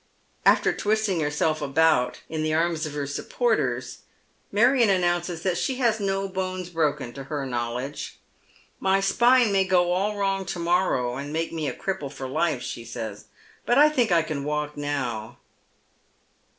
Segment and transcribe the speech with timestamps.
[0.47, 3.99] After twisting herself about a little in the arms of her sup porters,
[4.51, 8.17] Marion announces that she has no bones broken, to her knowledge.
[8.79, 11.67] 208 Dead Men's SJioei." My spine may go all wrong to morrow, and make me
[11.67, 13.25] 9 cripple for life," she says,"
[13.67, 15.37] but I think I cap walk now."